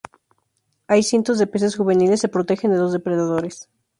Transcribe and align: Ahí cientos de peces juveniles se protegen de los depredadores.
Ahí 0.87 1.03
cientos 1.03 1.37
de 1.37 1.45
peces 1.45 1.75
juveniles 1.75 2.19
se 2.21 2.27
protegen 2.27 2.71
de 2.71 2.79
los 2.79 2.91
depredadores. 2.91 3.69